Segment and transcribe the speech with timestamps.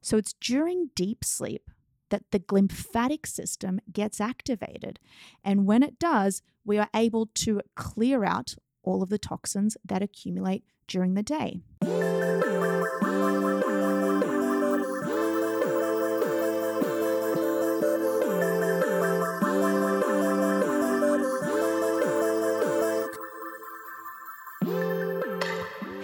[0.00, 1.70] So it's during deep sleep
[2.10, 4.98] that the glymphatic system gets activated.
[5.44, 10.02] And when it does, we are able to clear out all of the toxins that
[10.02, 11.60] accumulate during the day.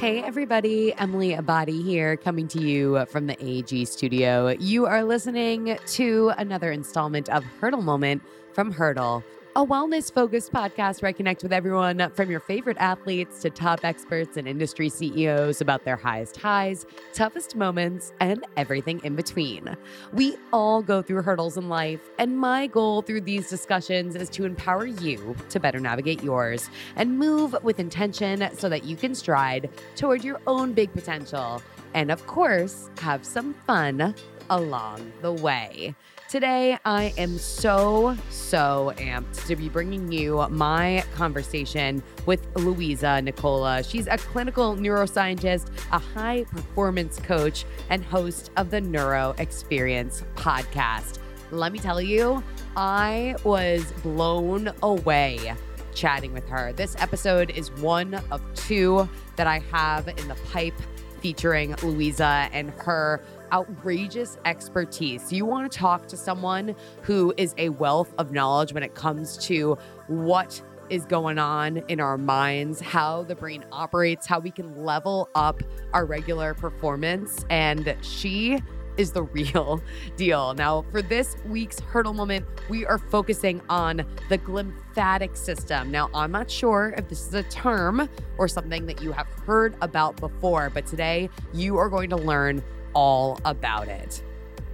[0.07, 0.95] Hey, everybody.
[0.95, 4.51] Emily Abadi here, coming to you from the AG studio.
[4.51, 8.23] You are listening to another installment of Hurdle Moment
[8.53, 9.25] from Hurdle,
[9.57, 13.87] a wellness focused podcast where I connect with everyone from your favorite athletes to top
[13.87, 16.85] experts and industry CEOs about their highest highs,
[17.15, 19.75] toughest moments, and everything in between.
[20.13, 24.45] We all go through hurdles in life, and my goal through these discussions is to
[24.45, 29.71] empower you to better navigate yours and move with intention so that you can stride
[29.95, 31.63] toward your own big potential.
[31.95, 34.15] And of course, have some fun
[34.51, 35.95] along the way.
[36.29, 43.85] Today, I am so, so amped to be bringing you my conversation with Louisa Nicola.
[43.85, 51.21] She's a clinical neuroscientist, a high performance coach, and host of the Neuro Experience podcast.
[51.53, 52.43] Let me tell you,
[52.77, 55.55] I was blown away
[55.95, 56.73] chatting with her.
[56.73, 60.75] This episode is one of two that I have in the pipe
[61.21, 65.33] featuring Louisa and her outrageous expertise.
[65.33, 69.37] You want to talk to someone who is a wealth of knowledge when it comes
[69.47, 69.79] to
[70.09, 75.29] what is going on in our minds, how the brain operates, how we can level
[75.35, 75.63] up
[75.93, 77.45] our regular performance.
[77.51, 78.61] And she
[78.97, 79.81] is the real
[80.17, 80.55] deal.
[80.55, 85.91] Now, for this week's hurdle moment, we are focusing on the glymphatic system.
[85.91, 88.09] Now, I'm not sure if this is a term
[88.39, 92.63] or something that you have heard about before, but today you are going to learn
[92.97, 94.23] all about it.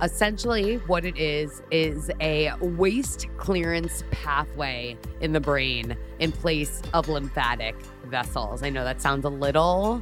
[0.00, 7.08] Essentially, what it is is a waste clearance pathway in the brain in place of
[7.08, 7.74] lymphatic
[8.05, 8.62] vessels.
[8.62, 10.00] I know that sounds a little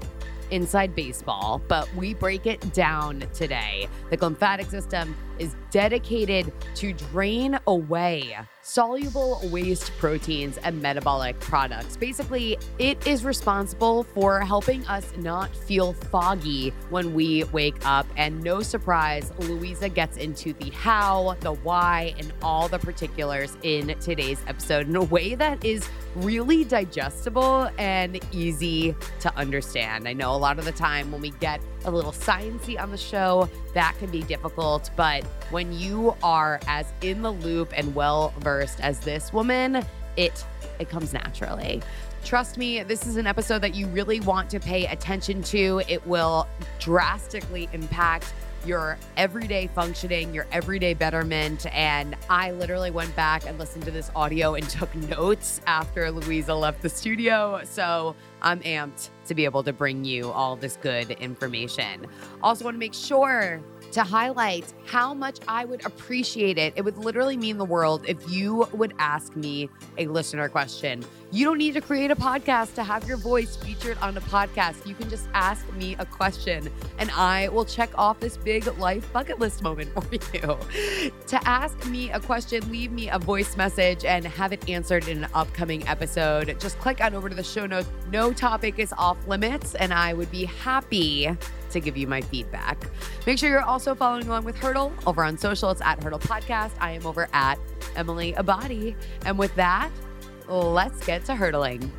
[0.50, 3.88] inside baseball, but we break it down today.
[4.10, 11.96] The lymphatic system is dedicated to drain away soluble waste proteins and metabolic products.
[11.96, 18.06] Basically, it is responsible for helping us not feel foggy when we wake up.
[18.16, 23.98] And no surprise, Louisa gets into the how, the why, and all the particulars in
[23.98, 30.06] today's episode in a way that is really digestible and easy to understand.
[30.06, 32.96] I know a lot of the time when we get a little sciency on the
[32.96, 38.32] show, that can be difficult, but when you are as in the loop and well
[38.38, 39.84] versed as this woman,
[40.16, 40.44] it
[40.78, 41.82] it comes naturally.
[42.24, 45.82] Trust me, this is an episode that you really want to pay attention to.
[45.88, 46.46] It will
[46.78, 48.32] drastically impact
[48.66, 51.66] your everyday functioning, your everyday betterment.
[51.74, 56.54] And I literally went back and listened to this audio and took notes after Louisa
[56.54, 57.60] left the studio.
[57.64, 62.06] So I'm amped to be able to bring you all this good information.
[62.42, 63.60] Also, want to make sure
[63.92, 66.72] to highlight how much I would appreciate it.
[66.76, 71.04] It would literally mean the world if you would ask me a listener question.
[71.32, 74.84] You don't need to create a podcast to have your voice featured on a podcast.
[74.84, 76.68] You can just ask me a question
[76.98, 80.58] and I will check off this big life bucket list moment for you.
[81.28, 85.22] to ask me a question, leave me a voice message and have it answered in
[85.22, 86.56] an upcoming episode.
[86.58, 87.88] Just click on over to the show notes.
[88.10, 91.30] No topic is off limits, and I would be happy
[91.70, 92.84] to give you my feedback.
[93.24, 95.70] Make sure you're also following along with Hurdle over on social.
[95.70, 96.72] It's at Hurdle Podcast.
[96.80, 97.58] I am over at
[97.94, 98.96] Emily Abadi.
[99.24, 99.90] And with that,
[100.50, 101.90] let's get to hurdling.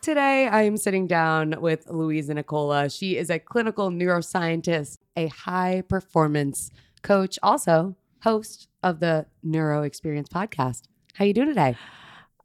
[0.00, 2.90] Today, I am sitting down with Louisa Nicola.
[2.90, 6.72] She is a clinical neuroscientist, a high performance
[7.02, 10.82] coach, also host of the Neuro Experience podcast.
[11.14, 11.76] How you doing today?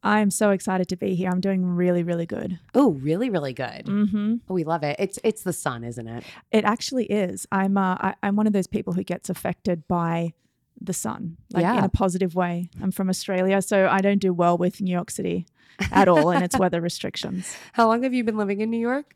[0.08, 1.30] I'm so excited to be here.
[1.30, 2.58] I'm doing really, really good.
[2.74, 3.84] Oh, really, really good.
[3.86, 4.34] Mm-hmm.
[4.48, 4.96] Oh, we love it.
[4.98, 6.24] It's it's the sun, isn't it?
[6.50, 7.46] It actually is.
[7.52, 10.32] I'm uh, I, I'm one of those people who gets affected by
[10.80, 11.78] the sun, like Yeah.
[11.78, 12.70] in a positive way.
[12.82, 15.46] I'm from Australia, so I don't do well with New York City
[15.92, 17.54] at all and its weather restrictions.
[17.72, 19.14] How long have you been living in New York?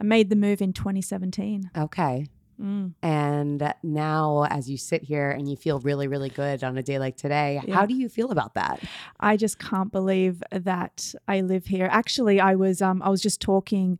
[0.00, 1.70] I made the move in 2017.
[1.76, 2.26] Okay.
[2.60, 2.94] Mm.
[3.02, 6.98] And now, as you sit here and you feel really, really good on a day
[6.98, 7.74] like today, Yeah.
[7.74, 8.80] how do you feel about that?
[9.20, 11.88] I just can't believe that I live here.
[11.90, 13.98] Actually, I was um, I was just talking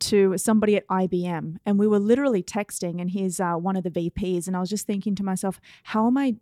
[0.00, 3.90] to somebody at IBM, and we were literally texting, and he's uh, one of the
[3.90, 6.36] VPs, and I was just thinking to myself, how am I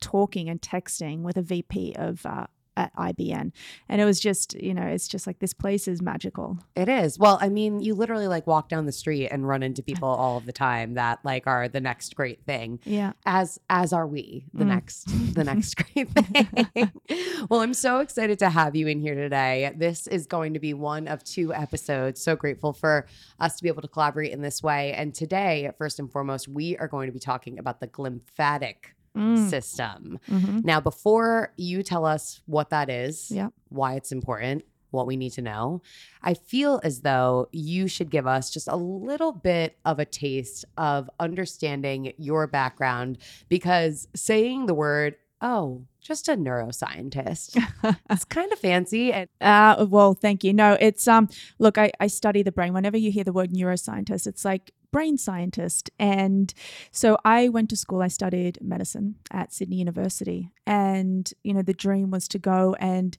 [0.00, 2.46] talking and texting with a VP of uh,
[2.76, 3.52] at IBM.
[3.88, 6.58] And it was just, you know, it's just like this place is magical.
[6.74, 7.18] It is.
[7.18, 10.36] Well, I mean, you literally like walk down the street and run into people all
[10.38, 12.80] of the time that like are the next great thing.
[12.84, 13.12] Yeah.
[13.26, 14.68] As as are we, the Mm.
[14.68, 16.90] next the next great thing.
[17.50, 19.72] well, I'm so excited to have you in here today.
[19.76, 22.22] This is going to be one of two episodes.
[22.22, 23.06] So grateful for
[23.40, 24.92] us to be able to collaborate in this way.
[24.94, 28.76] And today, first and foremost, we are going to be talking about the glymphatic
[29.16, 29.50] Mm.
[29.50, 30.18] system.
[30.28, 30.64] Mhm.
[30.64, 33.52] Now, before you tell us what that is, Yep.
[33.68, 35.82] why it's important, what we need to know,
[36.22, 40.64] I feel as though you should give us just a little bit of a taste
[40.78, 43.18] of understanding your background
[43.50, 47.56] because saying the word, oh, just a neuroscientist,
[48.10, 49.12] it's kind of fancy.
[49.12, 50.52] And Uh, well, thank you.
[50.52, 51.28] No, it's um.
[51.58, 52.72] Look, I, I study the brain.
[52.72, 55.90] Whenever you hear the word neuroscientist, it's like brain scientist.
[55.98, 56.54] And
[56.92, 58.02] so I went to school.
[58.02, 63.18] I studied medicine at Sydney University, and you know the dream was to go and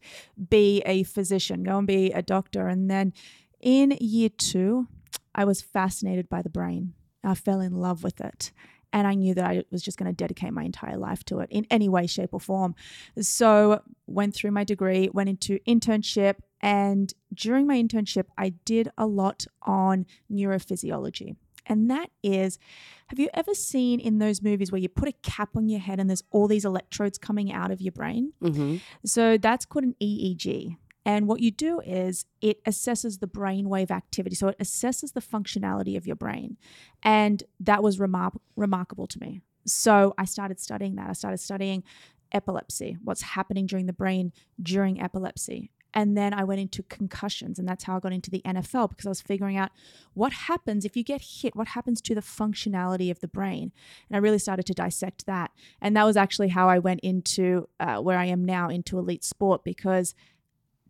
[0.50, 2.68] be a physician, go and be a doctor.
[2.68, 3.12] And then
[3.60, 4.88] in year two,
[5.36, 6.94] I was fascinated by the brain.
[7.24, 8.52] I fell in love with it.
[8.96, 11.50] And I knew that I was just going to dedicate my entire life to it
[11.50, 12.75] in any way, shape, or form.
[13.20, 19.08] So went through my degree, went into internship, and during my internship, I did a
[19.08, 21.36] lot on neurophysiology.
[21.65, 22.60] And that is,
[23.07, 26.00] have you ever seen in those movies where you put a cap on your head
[26.00, 28.33] and there's all these electrodes coming out of your brain?
[28.42, 28.81] Mhm.
[29.06, 30.77] So that's called an EEG.
[31.06, 34.36] And what you do is it assesses the brainwave activity.
[34.36, 36.57] So it assesses the functionality of your brain.
[37.04, 39.42] And that was remar- remarkable to me.
[39.65, 41.10] So I started studying that.
[41.10, 41.83] I started studying
[42.31, 44.31] epilepsy, what's happening during the brain
[44.62, 45.71] during epilepsy.
[45.94, 49.06] And then I went into concussions, and that's how I got into the NFL because
[49.06, 49.72] I was figuring out
[50.13, 53.72] what happens if you get hit, what happens to the functionality of the brain.
[54.10, 55.51] And I really started to dissect that.
[55.81, 59.24] And that was actually how I went into uh, where I am now, into elite
[59.24, 60.16] sport, because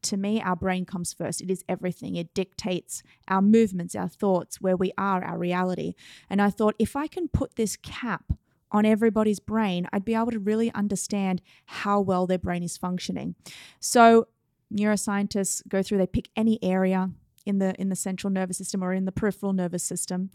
[0.03, 1.41] to me, our brain comes first.
[1.41, 2.15] It is everything.
[2.15, 5.93] It dictates our movements, our thoughts, where we are, our reality.
[6.29, 8.33] And I thought, if I can put this cap
[8.71, 13.35] on everybody's brain, I'd be able to really understand how well their brain is functioning.
[13.79, 14.27] So,
[14.73, 17.11] neuroscientists go through, they pick any area
[17.45, 20.29] in the in the central nervous system or in the peripheral nervous system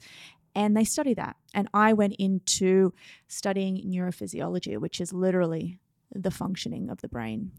[0.54, 1.36] and they study that.
[1.54, 2.92] And I went into
[3.28, 5.78] studying neurophysiology, which is literally
[6.14, 7.52] the functioning of the brain.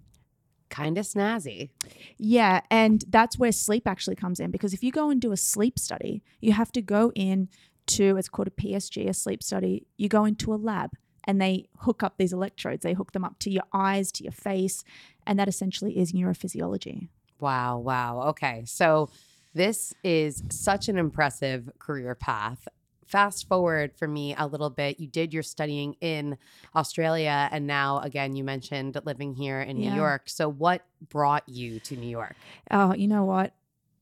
[0.70, 1.70] kind of snazzy.
[2.18, 5.38] Yeah, and that's where sleep actually comes in because if you go and do a
[5.38, 7.50] sleep study, you have to go in
[7.88, 9.88] to it's called a PSG, a sleep study.
[9.98, 10.92] You go into a lab
[11.26, 12.84] and they hook up these electrodes.
[12.84, 14.84] They hook them up to your eyes, to your face,
[15.30, 17.08] and that essentially is neurophysiology.
[17.40, 18.24] Wow, wow.
[18.30, 18.64] Okay.
[18.66, 19.10] So
[19.54, 22.68] this is such an impressive career path.
[23.06, 25.00] Fast forward for me a little bit.
[25.00, 26.38] You did your studying in
[26.76, 29.92] Australia, and now again, you mentioned living here in Yeah.
[29.92, 30.24] New York.
[30.30, 32.36] So, what brought you to New York?
[32.72, 33.54] Oh, you know what?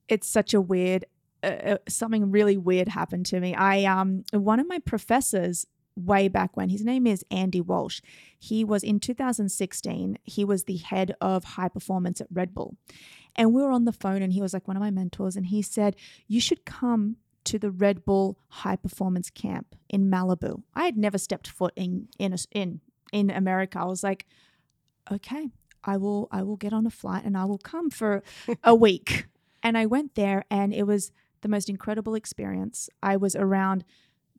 [0.07, 1.05] It's such a weird
[1.43, 3.53] uh, uh, something really weird happened to me.
[3.53, 5.67] I um one of my professors
[5.97, 8.01] way back when his name is Andy Walsh.
[8.37, 12.77] He was in 2016, he was the head of high performance at Red Bull.
[13.35, 15.47] And we were on the phone and he was like one of my mentors and
[15.47, 15.95] he said,
[16.27, 21.17] "You should come to the Red Bull high performance camp in Malibu." I had never
[21.17, 23.79] stepped foot in in in in America.
[23.79, 24.25] I was like,
[25.11, 25.51] "Okay,
[25.83, 28.23] I will I will get on a flight and I will come for
[28.63, 29.27] a week."
[29.61, 31.11] And I went there and it was
[31.41, 32.89] the most incredible experience.
[33.03, 33.83] I was around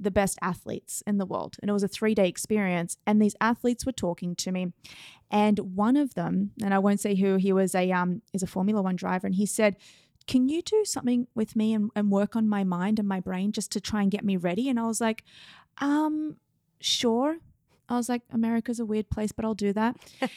[0.00, 3.84] the best athletes in the world and it was a 3-day experience and these athletes
[3.84, 4.72] were talking to me
[5.30, 8.46] and one of them and I won't say who he was a um is a
[8.46, 9.76] Formula 1 driver and he said
[10.26, 13.50] can you do something with me and, and work on my mind and my brain
[13.50, 15.24] just to try and get me ready and I was like
[15.78, 16.36] um
[16.80, 17.38] sure
[17.88, 19.96] I was like America's a weird place but I'll do that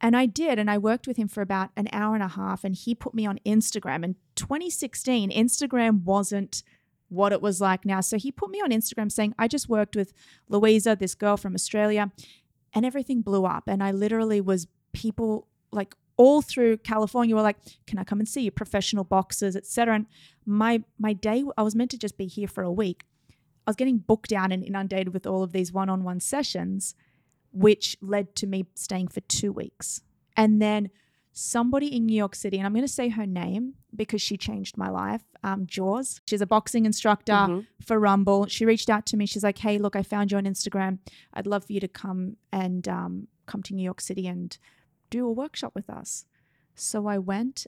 [0.00, 0.58] and I did.
[0.58, 2.64] And I worked with him for about an hour and a half.
[2.64, 4.04] And he put me on Instagram.
[4.04, 6.62] In 2016, Instagram wasn't
[7.10, 8.00] what it was like now.
[8.00, 10.12] So he put me on Instagram saying, I just worked with
[10.48, 12.10] Louisa, this girl from Australia,
[12.72, 13.64] and everything blew up.
[13.66, 18.28] And I literally was people like all through California were like, Can I come and
[18.28, 18.50] see you?
[18.50, 19.96] Professional boxers, etc.
[19.96, 20.06] And
[20.46, 23.04] my my day, I was meant to just be here for a week.
[23.66, 26.94] I was getting booked down and inundated with all of these one-on-one sessions
[27.52, 30.02] which led to me staying for two weeks.
[30.36, 30.90] And then
[31.32, 34.76] somebody in New York City, and I'm going to say her name because she changed
[34.76, 36.20] my life, um, Jaws.
[36.26, 37.66] She's a boxing instructor Mhm.
[37.80, 38.46] for Rumble.
[38.46, 39.26] She reached out to me.
[39.26, 40.98] She's like, hey, look, I found you on Instagram.
[41.32, 44.56] I'd love for you to come and um, come to New York City and
[45.08, 46.24] do a workshop with us.
[46.74, 47.66] So I went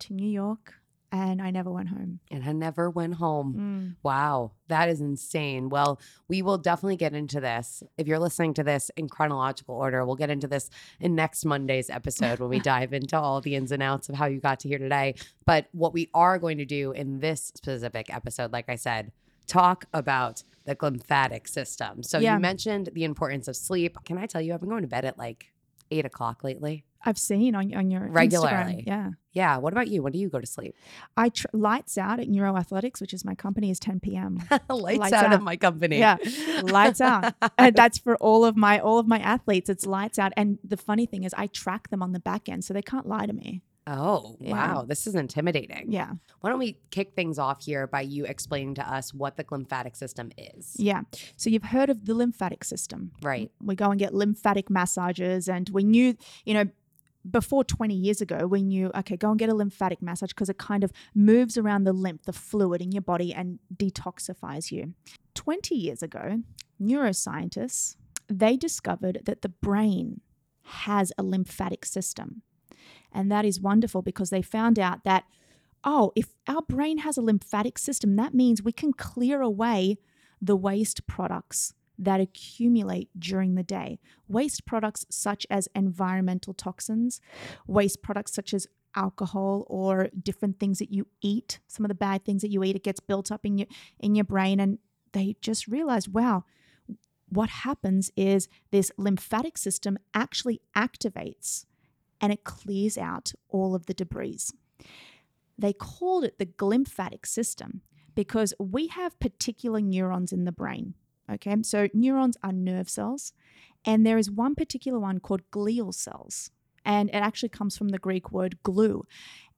[0.00, 0.74] to New York
[1.14, 2.18] and I never went home.
[2.30, 3.54] And I never went home.
[3.54, 3.96] Mm.
[4.02, 5.68] Wow, that is insane.
[5.68, 7.84] Well, we will definitely get into this.
[7.96, 11.88] If you're listening to this in chronological order, we'll get into this in next Monday's
[11.88, 14.68] episode when we dive into all the ins and outs of how you got to
[14.68, 15.14] here today.
[15.46, 19.12] But what we are going to do in this specific episode, like I said,
[19.46, 22.02] talk about the lymphatic system.
[22.02, 22.34] So Yeah.
[22.34, 23.98] you mentioned the importance of sleep.
[24.04, 25.52] Can I tell you, I've been going to bed at like
[25.90, 26.84] eight o'clock lately.
[27.06, 28.50] I've seen on on your Regularly.
[28.52, 28.86] Instagram.
[28.86, 29.56] Yeah, Yeah.
[29.58, 30.02] What about you?
[30.02, 30.74] When do you go to sleep?
[31.18, 34.38] I tr- lights out at Neuroathletics, which is my company, is 10 p.m.
[34.70, 35.32] lights, Lights out, out.
[35.34, 35.98] of my company.
[35.98, 36.16] Yeah,
[36.62, 37.34] lights out.
[37.58, 39.68] and that's for all of my all of my athletes.
[39.68, 40.32] It's lights out.
[40.36, 43.06] And the funny thing is, I track them on the back end, so they can't
[43.06, 43.60] lie to me.
[43.86, 44.52] Oh, Yeah.
[44.52, 44.82] wow.
[44.82, 45.92] This is intimidating.
[45.92, 49.44] Yeah, Why don't we kick things off here by you explaining to us what the
[49.50, 50.74] lymphatic system is?
[50.78, 51.02] yeah.
[51.36, 53.50] So you've heard of the lymphatic system, Right.
[53.62, 56.66] We go and get lymphatic massages, and we knew, you know.
[57.30, 60.58] Before 20 years ago, we knew, okay, go and get a lymphatic massage because it
[60.58, 64.92] kind of moves around the lymph, the fluid in your body, and detoxifies you.
[65.34, 66.42] 20 years ago,
[66.78, 67.96] neuroscientists,
[68.28, 70.20] they discovered that the brain
[70.62, 72.42] has a lymphatic system.
[73.12, 75.24] And that is wonderful because they found out that,
[75.84, 79.98] oh, if our brain has a lymphatic system, that means we can clear away
[80.40, 83.98] the waste products that accumulate during the day.
[84.28, 87.20] Waste products such as environmental toxins,
[87.66, 92.24] waste products such as alcohol or different things that you eat, some of the bad
[92.24, 93.66] things that you eat, it gets built up in your
[93.98, 94.78] in your brain and
[95.12, 96.44] they just realized, wow,
[97.28, 101.64] what happens is this lymphatic system actually activates
[102.24, 104.38] and it clears out all of the debris.
[105.58, 107.82] They called it the glymphatic system
[108.14, 110.94] because we have particular neurons in the brain.
[111.30, 113.34] Okay, so neurons are nerve cells,
[113.84, 116.50] and there is one particular one called glial cells,
[116.82, 119.04] and it actually comes from the Greek word glue.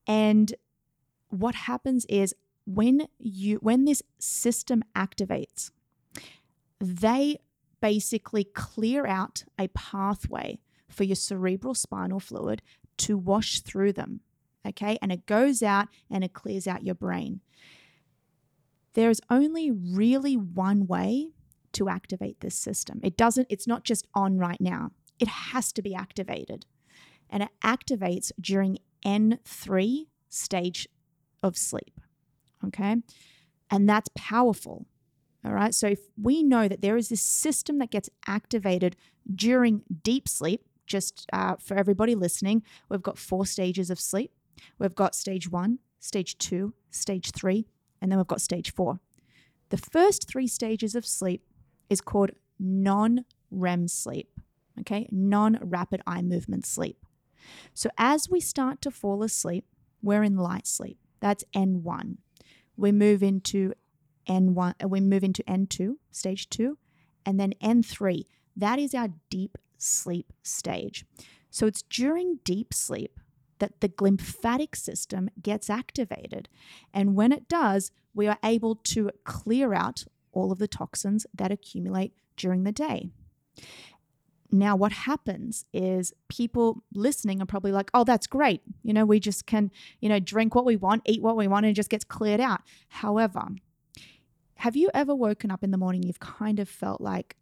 [0.05, 0.53] And
[1.29, 5.71] what happens is when you when this system activates,
[6.81, 7.37] they
[7.79, 10.59] basically clear out a pathway
[10.89, 12.61] for your cerebral spinal fluid
[12.97, 14.21] to wash through them.
[14.67, 17.41] Okay, and it goes out and it clears out your brain.
[18.93, 21.29] There's only really one way
[21.73, 22.99] to activate this system.
[23.03, 26.65] It doesn't, it's not just on right now, it has to be activated.
[27.29, 30.87] And it activates during N3 stage
[31.43, 31.99] of sleep.
[32.65, 32.97] Okay,
[33.69, 34.87] and that's powerful.
[35.45, 38.95] All right, so if we know that there is this system that gets activated
[39.33, 44.31] during deep sleep, just uh, for everybody listening, we've got four stages of sleep.
[44.79, 47.67] We've got stage one, stage two, stage three,
[48.01, 48.99] and then we've got stage four.
[49.69, 51.43] The first three stages of sleep
[51.89, 54.29] is called non REM sleep,
[54.79, 55.07] okay?
[55.11, 57.05] Non rapid eye movement sleep.
[57.73, 59.65] So as we start to fall asleep,
[60.01, 60.97] we're in light sleep.
[61.19, 62.17] That's N1.
[62.75, 63.73] We move into
[64.27, 66.77] N1, uh, we move into N2, stage two,
[67.25, 68.25] and then N3.
[68.55, 71.05] That is our deep sleep stage.
[71.49, 73.19] So it's during deep sleep
[73.59, 76.49] that the glymphatic system gets activated.
[76.93, 81.51] And when it does, we are able to clear out all of the toxins that
[81.51, 83.09] accumulate during the day.
[84.51, 88.61] Now, what happens is people listening are probably like, oh, that's great.
[88.81, 91.65] You know, we just can, you know, drink what we want, eat what we want,
[91.65, 92.61] and it just gets cleared out.
[92.87, 93.47] However,
[94.55, 97.35] have you ever woken up in the morning, you've kind of felt like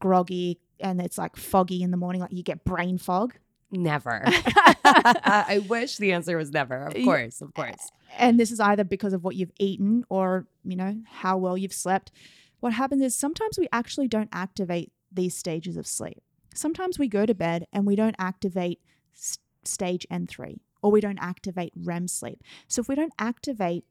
[0.00, 3.34] groggy and it's like foggy in the morning, like you get brain fog?
[3.70, 4.22] Never.
[4.26, 6.86] I wish the answer was never.
[6.86, 7.90] Of course, of course.
[8.16, 11.72] and this is either because of what you've eaten or you know how well you've
[11.74, 12.10] slept
[12.60, 16.22] what happens is sometimes we actually don't activate these stages of sleep
[16.54, 18.80] sometimes we go to bed and we don't activate
[19.14, 23.84] s- stage n3 or we don't activate rem sleep so if we don't activate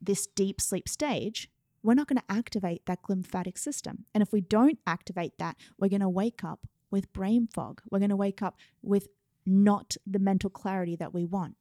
[0.00, 1.48] this deep sleep stage
[1.82, 5.88] we're not going to activate that glymphatic system and if we don't activate that we're
[5.88, 9.08] going to wake up with brain fog we're going to wake up with
[9.44, 11.56] not the mental clarity that we want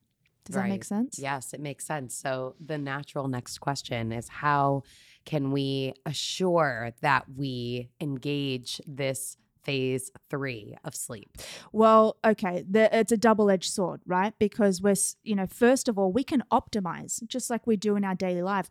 [0.45, 2.15] does that make sense Yes, it makes sense.
[2.15, 4.83] So the natural next question is how
[5.25, 11.37] can we assure that we engage this phase three of sleep?
[11.71, 14.33] Well, okay, the, it's a double-edged sword, right?
[14.39, 18.03] Because we're, you know, first of all, we can optimize just like we do in
[18.03, 18.69] our daily life.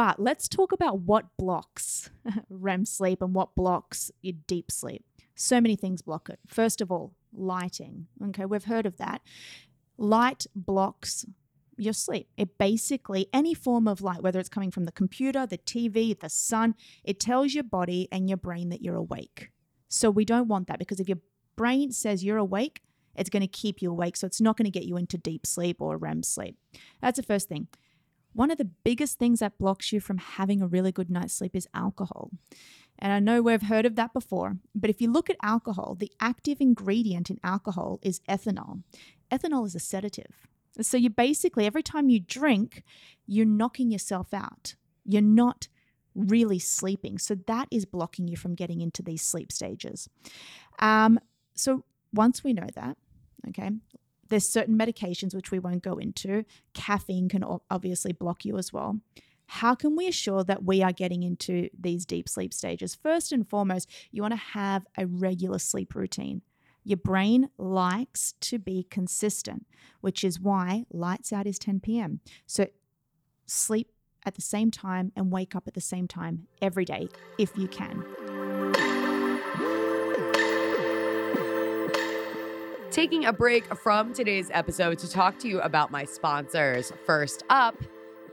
[0.00, 2.08] But let's talk about what blocks
[2.48, 5.04] REM sleep and what blocks your deep sleep.
[5.34, 6.38] So many things block it.
[6.46, 8.06] First of all, lighting.
[8.28, 9.20] Okay, we've heard of that.
[9.98, 11.26] Light blocks
[11.76, 12.28] your sleep.
[12.38, 16.30] It basically, any form of light, whether it's coming from the computer, the TV, the
[16.30, 19.50] sun, it tells your body and your brain that you're awake.
[19.88, 21.18] So we don't want that because if your
[21.56, 22.80] brain says you're awake,
[23.14, 24.16] It's going to keep you awake.
[24.16, 26.56] So it's not going to get you into deep sleep or REM sleep.
[27.02, 27.68] That's the first thing.
[28.32, 31.56] One of the biggest things that blocks you from having a really good night's sleep
[31.56, 32.30] is alcohol.
[32.98, 36.12] And I know we've heard of that before, but if you look at alcohol, the
[36.20, 38.82] active ingredient in alcohol is ethanol.
[39.30, 40.46] Ethanol is a sedative.
[40.80, 42.84] So you basically, every time you drink,
[43.26, 44.74] you're knocking yourself out.
[45.04, 45.68] You're not
[46.14, 47.18] really sleeping.
[47.18, 50.08] So that is blocking you from getting into these sleep stages.
[50.78, 51.18] Um,
[51.54, 52.96] so once we know that,
[53.48, 53.70] okay,
[54.30, 56.44] there's certain medications which we won't go into.
[56.72, 59.00] Caffeine can obviously block you as well.
[59.46, 62.94] How can we assure that we are getting into these deep sleep stages?
[62.94, 66.42] First and foremost, you want to have a regular sleep routine.
[66.84, 69.66] Your brain likes to be consistent,
[70.00, 72.20] which is why lights out is 10 p.m.
[72.46, 72.68] So
[73.46, 73.90] sleep
[74.24, 77.66] at the same time and wake up at the same time every day if you
[77.66, 78.04] can.
[83.00, 86.92] Taking a break from today's episode to talk to you about my sponsors.
[87.06, 87.74] First up,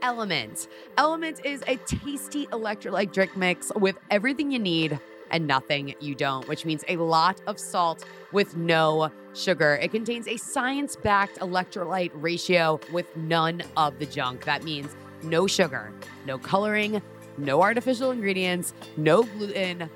[0.02, 0.68] Element.
[0.98, 6.46] Element is a tasty electrolyte drink mix with everything you need and nothing you don't,
[6.48, 9.76] which means a lot of salt with no sugar.
[9.80, 14.44] It contains a science backed electrolyte ratio with none of the junk.
[14.44, 15.94] That means no sugar,
[16.26, 17.00] no coloring,
[17.38, 19.88] no artificial ingredients, no gluten,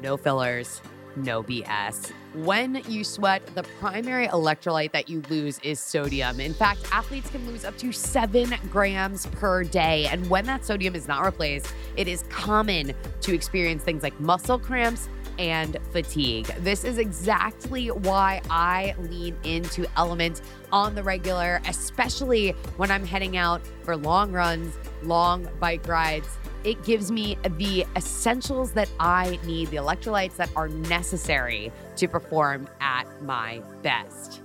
[0.00, 0.80] no fillers,
[1.16, 2.12] no BS.
[2.34, 6.38] When you sweat, the primary electrolyte that you lose is sodium.
[6.38, 10.06] In fact, athletes can lose up to seven grams per day.
[10.06, 14.60] And when that sodium is not replaced, it is common to experience things like muscle
[14.60, 15.08] cramps
[15.40, 16.46] and fatigue.
[16.58, 23.38] This is exactly why I lean into Element on the regular, especially when I'm heading
[23.38, 26.28] out for long runs, long bike rides.
[26.64, 32.68] It gives me the essentials that I need, the electrolytes that are necessary to perform
[32.80, 34.42] at my best.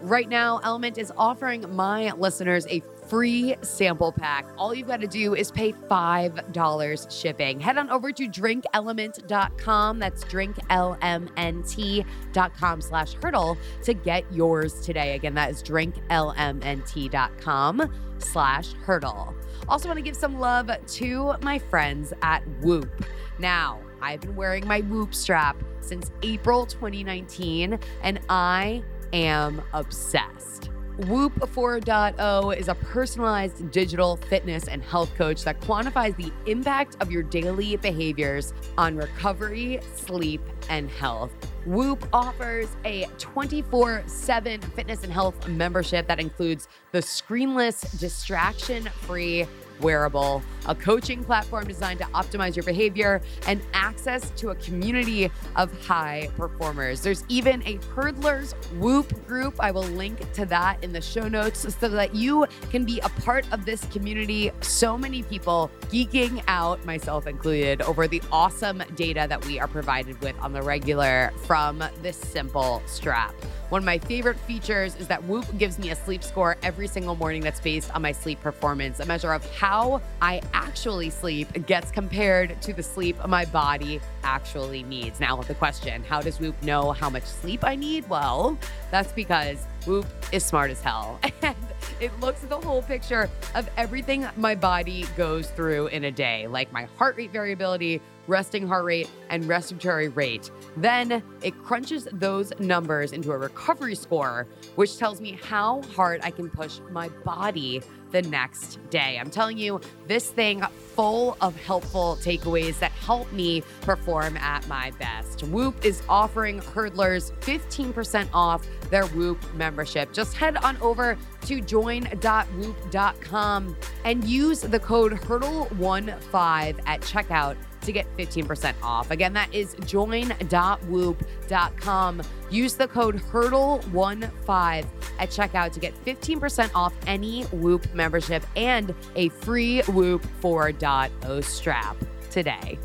[0.00, 4.46] Right now, Element is offering my listeners a free sample pack.
[4.56, 7.58] All you've got to do is pay $5 shipping.
[7.58, 9.98] Head on over to drinkelement.com.
[9.98, 15.14] That's drinklmnt.com slash hurdle to get yours today.
[15.14, 19.34] Again, that is drinklmnt.com slash hurdle.
[19.68, 23.04] Also want to give some love to my friends at Whoop.
[23.38, 30.70] Now, I've been wearing my Whoop strap since April 2019 and I am obsessed.
[31.06, 37.12] Whoop 4.0 is a personalized digital fitness and health coach that quantifies the impact of
[37.12, 41.30] your daily behaviors on recovery, sleep, and health.
[41.66, 49.46] Whoop offers a 24 7 fitness and health membership that includes the screenless, distraction free
[49.80, 55.72] wearable, a coaching platform designed to optimize your behavior, and access to a community of
[55.86, 57.00] high performers.
[57.00, 59.54] There's even a Hurdlers Whoop group.
[59.60, 63.08] I will link to that in the show notes so that you can be a
[63.08, 64.50] part of this community.
[64.60, 70.20] So many people geeking out, myself included, over the awesome data that we are provided
[70.20, 73.34] with on the regular from this simple strap.
[73.68, 77.14] One of my favorite features is that Whoop gives me a sleep score every single
[77.14, 81.90] morning that's based on my sleep performance, a measure of how I actually sleep gets
[81.90, 85.20] compared to the sleep my body actually needs.
[85.20, 88.08] Now, the question how does Whoop know how much sleep I need?
[88.08, 88.58] Well,
[88.90, 91.20] that's because Whoop is smart as hell.
[91.42, 91.56] And
[92.00, 96.46] it looks at the whole picture of everything my body goes through in a day,
[96.46, 100.50] like my heart rate variability, resting heart rate, and respiratory rate.
[100.76, 106.30] Then it crunches those numbers into a recovery score, which tells me how hard I
[106.30, 109.18] can push my body the next day.
[109.20, 110.62] I'm telling you, this thing
[110.94, 115.42] full of helpful takeaways that help me perform at my best.
[115.42, 120.10] Whoop is offering hurdlers 15% off their Whoop membership.
[120.12, 128.06] Just head on over to join.whoop.com and use the code HURDLE15 at checkout to get
[128.16, 129.10] 15% off.
[129.10, 132.22] Again, that is join.whoop.com.
[132.50, 134.86] Use the code HURDLE15
[135.18, 141.96] at checkout to get 15% off any Whoop membership and a free Whoop 4.0 strap
[142.30, 142.78] today.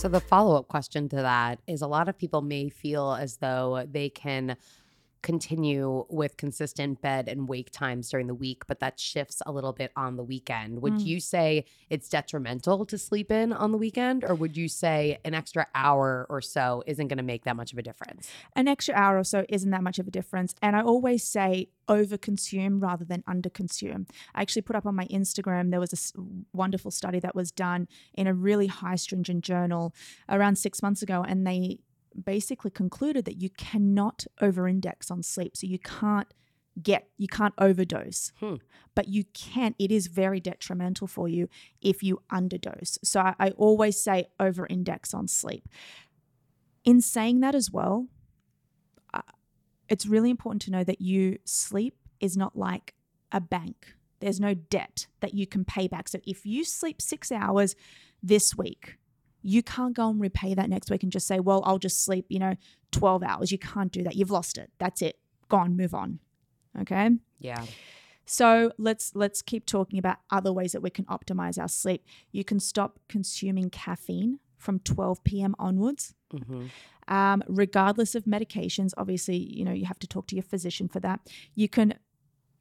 [0.00, 3.36] So, the follow up question to that is a lot of people may feel as
[3.36, 4.56] though they can
[5.22, 9.72] continue with consistent bed and wake times during the week, but that shifts a little
[9.72, 10.80] bit on the weekend.
[10.82, 11.06] Would Mm.
[11.06, 15.34] you say it's detrimental to sleep in on the weekend, or would you say an
[15.34, 18.30] extra hour or so isn't going to make that much of a difference?
[18.56, 20.54] An extra hour or so isn't that much of a difference.
[20.62, 24.08] And I always say overconsume rather than underconsume.
[24.34, 26.20] I actually put up on my Instagram, there was a
[26.52, 29.94] wonderful study that was done in a really high stringent journal
[30.28, 31.24] around six months ago.
[31.26, 31.80] And they
[32.24, 35.56] basically concluded that you cannot over index on sleep.
[35.56, 36.32] So you can't
[36.82, 38.56] get, you can't overdose, Hmm.
[38.94, 39.74] but you can't.
[39.78, 41.48] it is very detrimental for you
[41.82, 42.98] if you underdose.
[43.02, 45.68] So I, I always say over index on sleep.
[46.84, 48.06] In saying that as well,
[49.12, 49.22] uh,
[49.88, 52.94] it's really important to know that you sleep is not like
[53.32, 53.94] a bank.
[54.20, 56.08] There's no debt that you can pay back.
[56.08, 57.74] So if you sleep six hours
[58.22, 58.96] this week,
[59.42, 62.26] you can't go and repay that next week and just say, well, I'll just sleep,
[62.28, 62.56] you know,
[62.92, 63.52] 12 hours.
[63.52, 64.16] You can't do that.
[64.16, 64.70] You've lost it.
[64.78, 65.18] That's it.
[65.48, 66.18] Gone, move on.
[66.80, 67.10] Okay?
[67.38, 67.64] Yeah.
[68.26, 72.04] So let's let's keep talking about other ways that we can optimize our sleep.
[72.30, 75.54] You can stop consuming caffeine from 12 p.m.
[75.58, 76.14] onwards.
[76.30, 76.66] hmm
[77.08, 81.00] Um, regardless of medications, obviously, you know, you have to talk to your physician for
[81.00, 81.18] that.
[81.56, 81.94] You can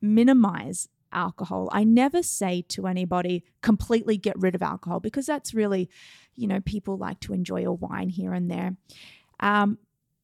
[0.01, 1.69] minimize alcohol.
[1.71, 5.89] I never say to anybody completely get rid of alcohol because that's really,
[6.35, 8.75] you know, people like to enjoy a wine here and there.
[9.39, 9.77] Um,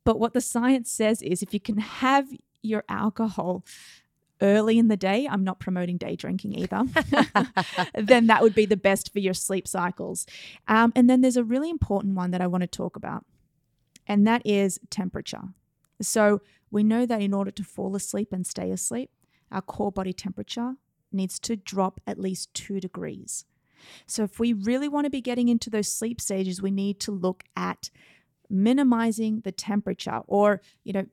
[0.04, 2.28] but what the science says is if you can have
[2.62, 3.63] your alcohol
[4.41, 6.84] early in the day, I'm not promoting day drinking either,
[7.95, 10.26] then that would be the best for your sleep cycles.
[10.67, 13.26] Um, and then there's a really important one that I want to talk about,
[14.08, 15.43] and that is temperature.
[16.02, 19.10] So we know that in order to fall asleep and stay asleep,
[19.51, 20.75] our core body temperature
[21.12, 23.45] needs to drop at least two degrees.
[24.08, 27.12] So if we really want to be getting into those sleep stages, we need to
[27.12, 27.89] look at
[28.49, 31.05] minimizing the temperature or, you know,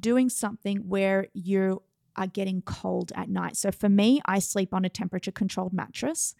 [0.00, 1.82] doing something where you
[2.18, 3.56] are getting cold at night.
[3.56, 6.34] So for me, I sleep on a temperature controlled mattress.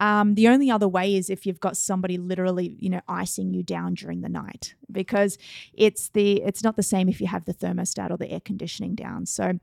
[0.00, 3.62] Um, the only other way is if you've got somebody literally, you know, icing you
[3.62, 5.36] down during the night because
[5.74, 8.94] it's the it's not the same if you have the thermostat or the air conditioning
[8.94, 9.26] down.
[9.26, 9.60] So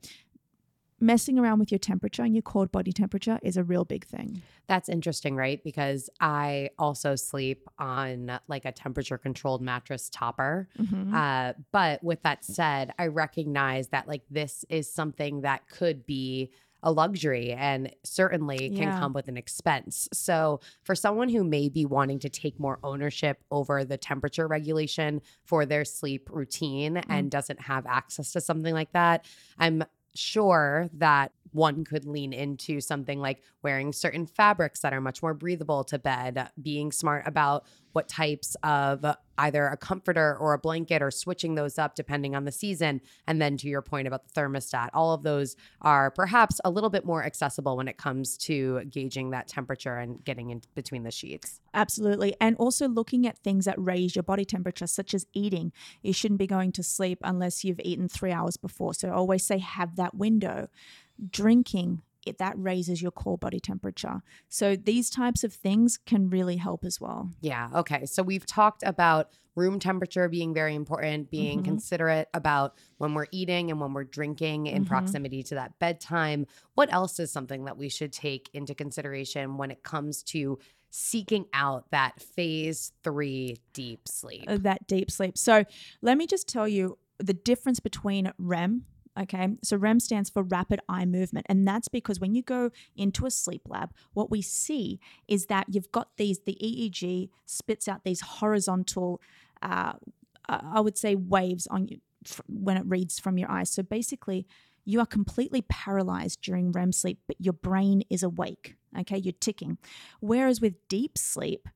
[1.00, 4.42] messing around with your temperature and your core body temperature is a real big thing.
[4.66, 5.62] That's interesting, right?
[5.62, 10.68] Because I also sleep on like a temperature controlled mattress topper.
[10.78, 11.14] Mhm.
[11.14, 16.50] Uh, but with that said, I recognize that like this is something that could be
[16.84, 18.98] a luxury and certainly can Yeah.
[19.00, 20.08] come with an expense.
[20.12, 25.20] So, for someone who may be wanting to take more ownership over the temperature regulation
[25.42, 29.26] for their sleep routine and doesn't have access to something like that,
[29.58, 29.82] I'm
[30.14, 35.34] sure that one could lean into something like wearing certain fabrics that are much more
[35.34, 39.04] breathable to bed, being smart about what types of
[39.38, 43.00] either a comforter or a blanket or switching those up depending on the season.
[43.26, 46.90] And then to your point about the thermostat, all of those are perhaps a little
[46.90, 51.10] bit more accessible when it comes to gauging that temperature and getting in between the
[51.10, 51.60] sheets.
[51.74, 52.34] Absolutely.
[52.40, 55.72] And also looking at things that raise your body temperature, such as eating.
[56.02, 58.94] You shouldn't be going to sleep unless you've eaten three hours before.
[58.94, 60.68] So always say have that window.
[61.30, 64.22] Drinking, it, that raises your core body temperature.
[64.48, 67.30] So these types of things can really help as well.
[67.40, 67.70] Yeah.
[67.74, 68.06] Okay.
[68.06, 71.64] So we've talked about room temperature being very important, being Mhm.
[71.64, 74.88] considerate about when we're eating and when we're drinking in Mhm.
[74.88, 76.46] proximity to that bedtime.
[76.74, 80.58] What else is something that we should take into consideration when it comes to
[80.90, 84.44] seeking out that phase three deep sleep?
[84.46, 85.36] uh, that deep sleep.
[85.36, 85.64] So
[86.02, 88.84] let me just tell you the difference between REM.
[89.18, 93.26] Okay, so REM stands for rapid eye movement, and that's because when you go into
[93.26, 96.40] a sleep lab, what we see is that you've got these.
[96.40, 99.20] The EEG spits out these horizontal,
[99.62, 99.94] uh,
[100.48, 102.00] I would say, waves on you
[102.48, 103.70] when it reads from your eyes.
[103.70, 104.46] So basically,
[104.84, 108.76] you are completely paralyzed during REM sleep, but your brain is awake.
[108.98, 109.78] Okay, you're ticking.
[110.20, 111.68] Whereas with deep sleep,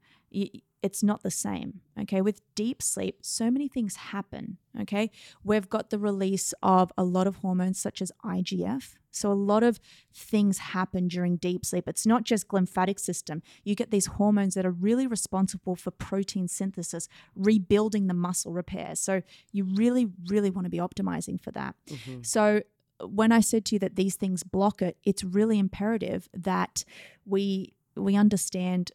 [0.82, 1.80] it's not the same.
[2.00, 4.58] Okay, with deep sleep, so many things happen.
[4.80, 5.10] Okay,
[5.44, 8.94] we've got the release of a lot of hormones such as IGF.
[9.14, 9.78] So a lot of
[10.12, 11.86] things happen during deep sleep.
[11.86, 13.42] It's not just glymphatic system.
[13.62, 18.94] You get these hormones that are really responsible for protein synthesis, rebuilding the muscle repair.
[18.94, 21.76] So you really, really want to be optimizing for that.
[21.86, 22.24] Mhm.
[22.24, 22.62] So
[23.04, 26.84] when I said to you that these things block it, it's really imperative that
[27.26, 28.90] we we understand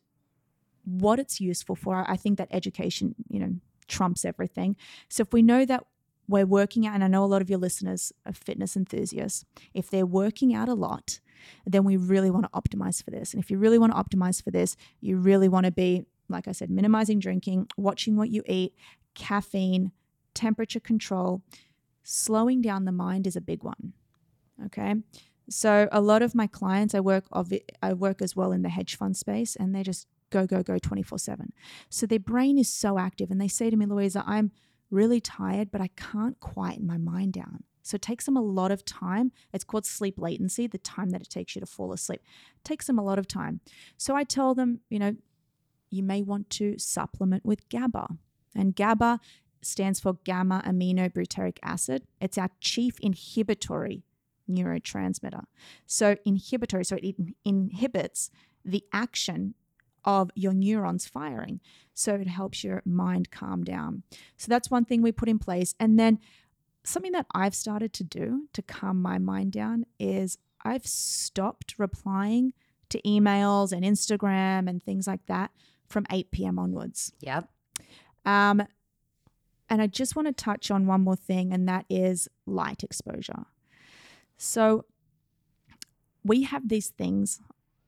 [0.88, 2.06] what it's useful for.
[2.08, 3.56] I think that education, you know,
[3.88, 4.78] trumps everything.
[5.10, 5.84] So if we know that
[6.30, 9.90] we're working out, and I know a lot of your listeners are fitness enthusiasts, if
[9.90, 11.20] they're working out a lot,
[11.66, 13.34] then we really want to optimize for this.
[13.34, 16.48] And if you really want to optimize for this, you really want to be, like
[16.48, 18.74] I said, minimizing drinking, watching what you eat,
[19.14, 19.92] caffeine,
[20.34, 21.42] temperature control,
[22.04, 23.94] slowing down the mind is a big one.
[24.66, 24.96] Okay.
[25.50, 27.26] So a lot of my clients, I work
[27.82, 30.78] I work as well in the hedge fund space, and they just go go go
[30.78, 31.54] twenty four seven.
[31.90, 34.52] So their brain is so active, and they say to me, Louisa, I'm
[34.90, 37.64] really tired, but I can't quieten my mind down.
[37.84, 39.32] So it takes them a lot of time.
[39.54, 42.22] It's called sleep latency, the time that it takes you to fall asleep.
[42.58, 43.62] It takes them a lot of time.
[43.96, 45.16] So I tell them, you know,
[45.90, 48.08] you may want to supplement with GABA.
[48.56, 49.22] And GABA
[49.62, 52.04] stands for gamma aminobutyric acid.
[52.20, 54.04] It's our chief inhibitory
[54.50, 55.44] neurotransmitter.
[55.86, 58.32] So, inhibitory, so it inhibits
[58.66, 59.56] the action
[60.08, 61.60] of your neurons firing.
[61.94, 64.02] So, it helps your mind calm down.
[64.38, 65.76] So, that's one thing we put in place.
[65.80, 66.18] And then,
[66.84, 72.54] something that I've started to do to calm my mind down is I've stopped replying
[72.90, 75.52] to emails and Instagram and things like that
[75.88, 76.58] from 8 p.m.
[76.58, 77.12] onwards.
[77.20, 77.50] Yep.
[78.26, 78.64] Um,
[79.70, 83.46] and I just want to touch on one more thing, and that is light exposure.
[84.38, 84.86] So,
[86.24, 87.42] we have these things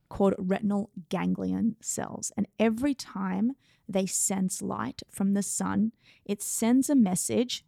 [0.09, 3.53] called retinal ganglion cells, and every time
[3.87, 5.91] they sense light from the sun,
[6.25, 7.63] it sends a message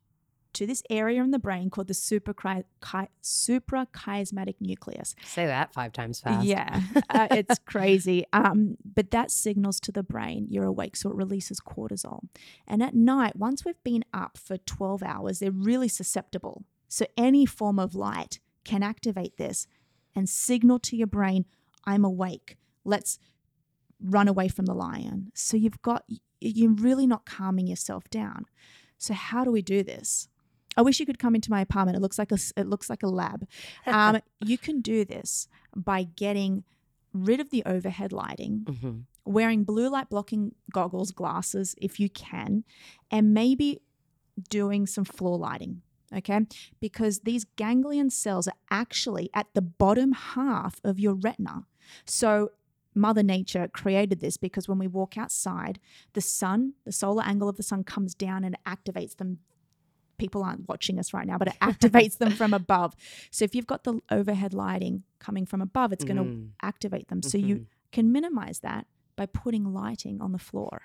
[0.54, 5.16] to this area in the brain called the suprachiasmatic nucleus.
[5.24, 6.46] Say that five times fast.
[6.46, 8.26] Yeah, uh, it's crazy.
[8.34, 12.22] Um, but that signals to the brain you're awake, so it releases cortisol.
[12.68, 16.64] And at night, once we've been up for 12 hours, they're really susceptible.
[16.88, 19.68] So any form of light can activate this
[20.14, 21.46] and signal to your brain,
[21.86, 22.58] I'm awake.
[22.84, 23.20] Let's
[24.04, 25.32] run away from the lion.
[25.34, 26.06] So you've got,
[26.40, 28.46] you're really not calming yourself down.
[28.98, 30.28] So how do we do this?
[30.78, 31.98] I wish you could come into my apartment.
[31.98, 33.48] It looks like a it looks like a lab.
[33.88, 36.64] Um, you can do this by getting
[37.14, 39.00] rid of the overhead lighting, mm-hmm.
[39.26, 42.64] wearing blue light blocking goggles, glasses if you can,
[43.10, 43.82] and maybe
[44.50, 45.82] doing some floor lighting.
[46.16, 46.42] Okay,
[46.80, 51.66] because these ganglion cells are actually at the bottom half of your retina.
[52.06, 52.52] So
[52.94, 55.80] Mother Nature created this because when we walk outside,
[56.14, 59.40] the sun, the solar angle of the sun comes down and activates them
[60.22, 62.96] people aren't watching us right now, but it activates them from above.
[63.32, 66.50] So if you've got the overhead lighting coming from above, it's going to mm.
[66.62, 67.24] activate them.
[67.24, 67.48] So mm-hmm.
[67.48, 70.84] you can minimize that by putting lighting on the floor.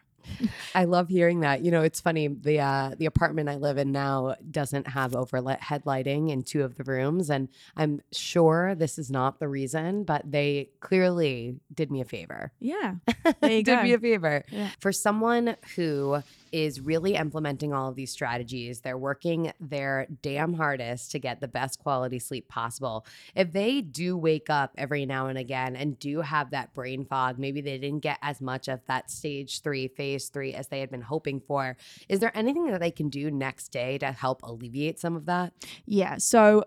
[0.74, 1.62] I love hearing that.
[1.64, 2.28] You know, it's funny.
[2.28, 6.76] The uh, the apartment I live in now doesn't have overhead lighting in two of
[6.76, 12.00] the rooms, and I'm sure this is not the reason, but they clearly did me
[12.00, 12.52] a favor.
[12.60, 12.94] Yeah,
[13.40, 13.82] They did go.
[13.82, 14.44] me a favor.
[14.50, 14.68] Yeah.
[14.80, 16.22] For someone who
[16.56, 18.80] is really implementing all of these strategies.
[18.80, 23.04] They're working their damn hardest to get the best quality sleep possible.
[23.34, 27.38] If they do wake up every now and again and do have that brain fog,
[27.38, 30.90] maybe they didn't get as much of that stage three, phase three as they had
[30.90, 31.76] been hoping for,
[32.08, 35.52] is there anything that they can do next day to help alleviate some of that?
[35.84, 36.16] Yeah.
[36.16, 36.64] So,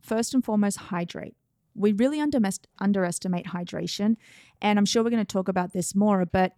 [0.00, 1.36] first and foremost, hydrate.
[1.76, 4.16] We really underestimate hydration.
[4.60, 6.54] And I'm sure we're going to talk about this more, but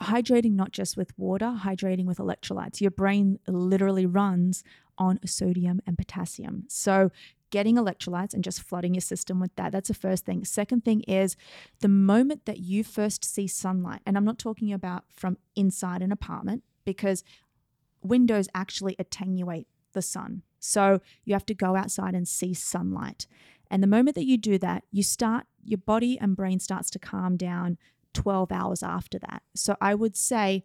[0.00, 2.80] hydrating not just with water, hydrating with electrolytes.
[2.80, 4.64] Your brain literally runs
[4.98, 6.64] on sodium and potassium.
[6.68, 7.10] So,
[7.50, 9.72] getting electrolytes and just flooding your system with that.
[9.72, 10.44] That's the first thing.
[10.44, 11.36] Second thing is
[11.80, 16.12] the moment that you first see sunlight, and I'm not talking about from inside an
[16.12, 17.24] apartment because
[18.02, 20.42] windows actually attenuate the sun.
[20.60, 23.26] So you have to go outside and see sunlight.
[23.70, 26.98] And the moment that you do that, you start, your body and brain starts to
[26.98, 27.78] calm down
[28.14, 29.42] 12 hours after that.
[29.54, 30.64] So I would say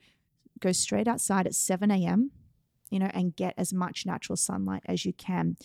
[0.60, 2.31] go straight outside at 7 a.m.,
[2.91, 5.58] you know, and get as much natural sunlight as you can.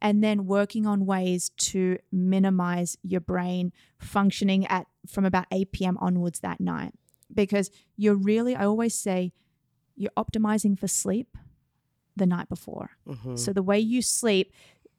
[0.00, 5.96] And then working on ways to minimize your brain functioning at from about 8 p.m.
[6.00, 6.92] onwards that night.
[7.32, 9.32] Because you're really, I always say,
[9.96, 11.36] you're optimizing for sleep
[12.14, 12.90] the night before.
[13.08, 13.36] Mm-hmm.
[13.36, 14.52] So the way you sleep,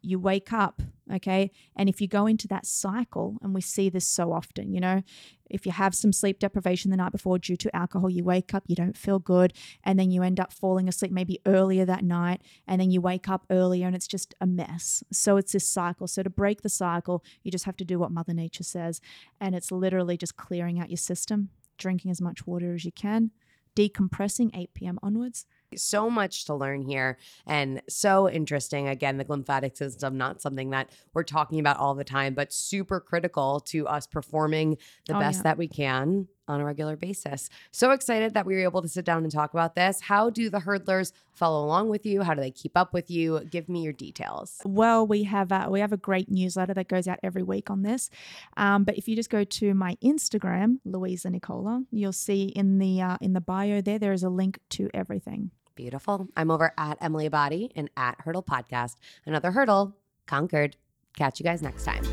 [0.08, 0.82] you wake up,
[1.14, 1.52] okay?
[1.76, 5.04] And if you go into that cycle, and we see this so often, you know,
[5.50, 8.64] if you have some sleep deprivation the night before due to alcohol, you wake up,
[8.68, 12.42] you don't feel good, and then you end up falling asleep maybe earlier that night,
[12.68, 15.04] and then you wake up earlier and it's just a mess.
[15.12, 16.08] So it's this cycle.
[16.08, 19.02] So to break the cycle, you just have to do what Mother Nature says,
[19.42, 23.32] and it's literally just clearing out your system, drinking as much water as you can,
[23.76, 25.00] decompressing 8 p.m.
[25.04, 28.88] onwards so much to learn here and so interesting.
[28.88, 33.00] Again, the glymphatic system, not something that we're talking about all the time, but super
[33.00, 34.78] critical to us performing
[35.08, 35.44] the oh, best yeah.
[35.44, 37.50] that we can on a regular basis.
[37.72, 40.02] So excited that we were able to sit down and talk about this.
[40.02, 42.22] How do the hurdlers follow along with you?
[42.22, 43.42] How do they keep up with you?
[43.52, 44.62] Give me your details.
[44.64, 47.82] Well, we have a, we have a great newsletter that goes out every week on
[47.82, 48.10] this.
[48.56, 53.02] Um, but if you just go to my Instagram, Louisa Nicola, you'll see in the
[53.02, 55.52] uh, in the bio there there is a link to everything.
[55.78, 56.28] Beautiful.
[56.36, 58.96] I'm over at Emily Abadi and at Hurdle Podcast.
[59.26, 60.76] Another hurdle conquered.
[61.16, 62.04] Catch you guys next time.